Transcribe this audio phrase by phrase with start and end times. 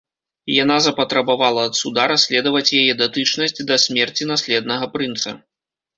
[0.63, 5.29] Яна запатрабавала ад суда расследаваць яе датычнасць да смерці наследнага прынца.